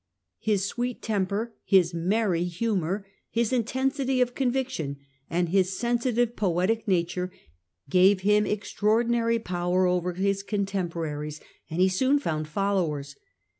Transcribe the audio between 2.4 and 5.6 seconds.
humour, his intensity of conviction, and